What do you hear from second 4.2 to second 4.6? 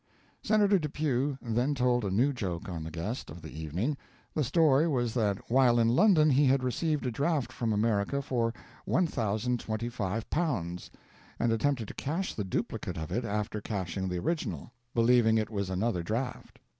The